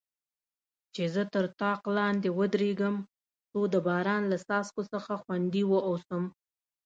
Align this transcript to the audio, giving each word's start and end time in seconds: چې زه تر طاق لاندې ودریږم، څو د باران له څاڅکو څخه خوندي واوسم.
چې 0.93 1.03
زه 1.13 1.23
تر 1.33 1.45
طاق 1.61 1.81
لاندې 1.97 2.29
ودریږم، 2.39 2.95
څو 3.49 3.59
د 3.73 3.75
باران 3.87 4.23
له 4.31 4.37
څاڅکو 4.45 4.81
څخه 4.93 5.13
خوندي 5.21 5.63
واوسم. 5.67 6.23